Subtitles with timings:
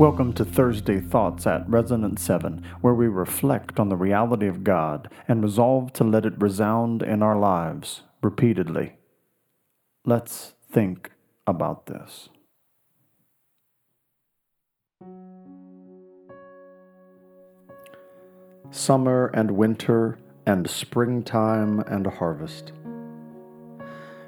[0.00, 5.10] Welcome to Thursday Thoughts at Resonance 7, where we reflect on the reality of God
[5.28, 8.94] and resolve to let it resound in our lives repeatedly.
[10.06, 11.10] Let's think
[11.46, 12.30] about this.
[18.70, 22.72] Summer and winter and springtime and harvest.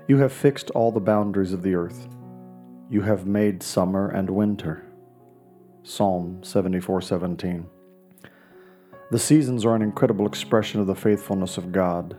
[0.07, 2.09] You have fixed all the boundaries of the earth.
[2.91, 4.85] You have made summer and winter.
[5.85, 7.67] Psalm 74:17.
[9.11, 12.17] The seasons are an incredible expression of the faithfulness of God.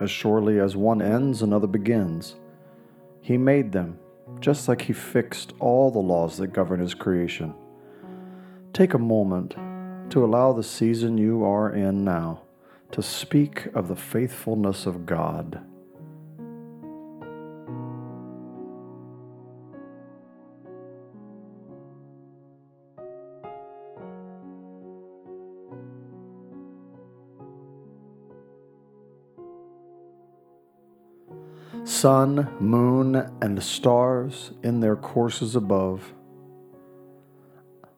[0.00, 2.36] As surely as one ends, another begins.
[3.20, 3.98] He made them,
[4.40, 7.52] just like He fixed all the laws that govern His creation.
[8.72, 9.54] Take a moment
[10.10, 12.40] to allow the season you are in now
[12.90, 15.60] to speak of the faithfulness of God.
[31.84, 36.12] Sun, moon, and stars in their courses above.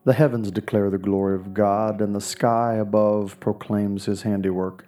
[0.04, 4.86] The heavens declare the glory of God, and the sky above proclaims his handiwork.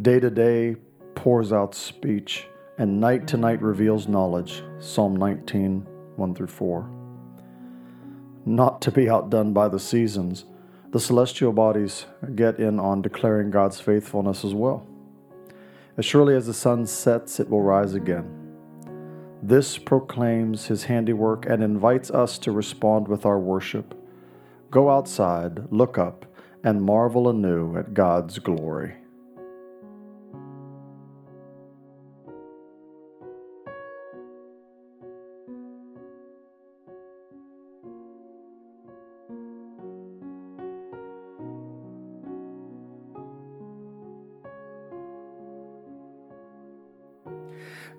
[0.00, 0.76] Day to day
[1.14, 2.46] pours out speech,
[2.78, 4.62] and night to night reveals knowledge.
[4.80, 5.86] Psalm 19,
[6.16, 6.90] 1 through 4.
[8.44, 10.44] Not to be outdone by the seasons,
[10.90, 14.86] the celestial bodies get in on declaring God's faithfulness as well.
[15.98, 18.54] As surely as the sun sets, it will rise again.
[19.42, 23.94] This proclaims his handiwork and invites us to respond with our worship.
[24.70, 26.24] Go outside, look up,
[26.62, 28.94] and marvel anew at God's glory.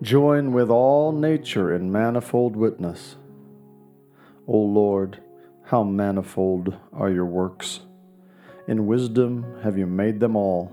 [0.01, 3.17] Join with all nature in manifold witness.
[4.47, 5.21] O Lord,
[5.65, 7.81] how manifold are your works!
[8.65, 10.71] In wisdom have you made them all.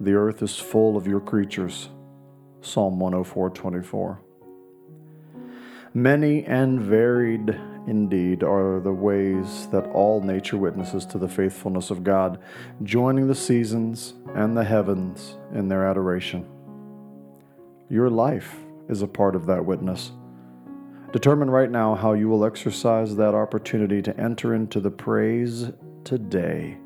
[0.00, 1.90] The earth is full of your creatures.
[2.62, 4.20] Psalm 104:24.
[5.92, 12.02] Many and varied indeed are the ways that all nature witnesses to the faithfulness of
[12.02, 12.38] God,
[12.82, 16.46] joining the seasons and the heavens in their adoration.
[17.88, 18.56] Your life
[18.88, 20.10] is a part of that witness.
[21.12, 25.70] Determine right now how you will exercise that opportunity to enter into the praise
[26.02, 26.78] today.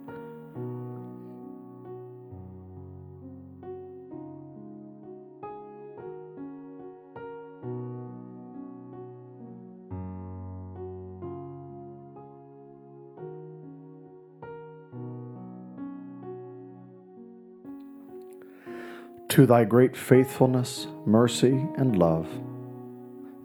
[19.41, 22.29] To thy great faithfulness, mercy, and love,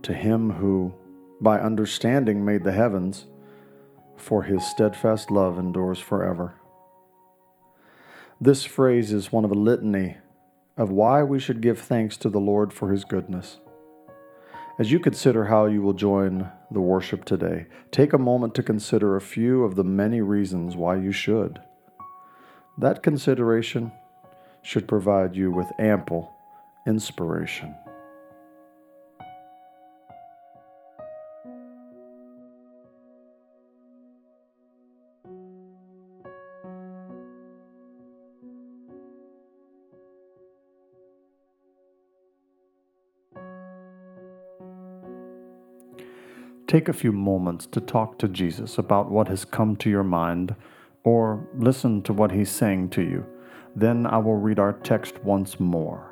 [0.02, 0.94] to him who,
[1.40, 3.28] by understanding, made the heavens,
[4.18, 6.56] for his steadfast love endures forever.
[8.42, 10.18] This phrase is one of a litany
[10.76, 13.60] of why we should give thanks to the Lord for his goodness.
[14.78, 19.16] As you consider how you will join the worship today, take a moment to consider
[19.16, 21.62] a few of the many reasons why you should.
[22.78, 23.94] That consideration
[24.66, 26.34] should provide you with ample
[26.88, 27.76] inspiration.
[46.68, 50.56] Take a few moments to talk to Jesus about what has come to your mind
[51.04, 53.28] or listen to what he's saying to you
[53.76, 56.12] then I will read our text once more.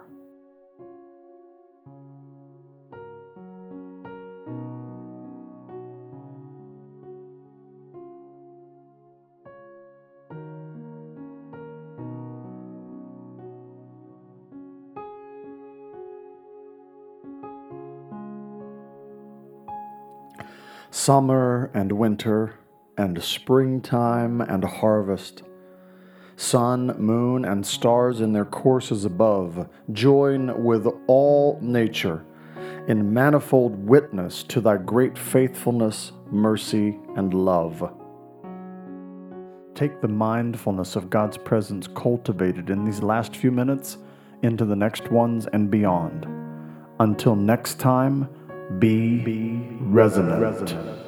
[20.91, 22.59] Summer and winter
[22.97, 25.41] and springtime and harvest
[26.35, 32.25] sun, moon, and stars in their courses above, join with all nature
[32.87, 37.93] in manifold witness to thy great faithfulness, mercy, and love.
[39.75, 43.97] Take the mindfulness of God's presence cultivated in these last few minutes
[44.43, 46.27] into the next ones and beyond.
[46.99, 48.29] Until next time,
[48.79, 50.41] be, be resonant.
[50.41, 51.02] resonant.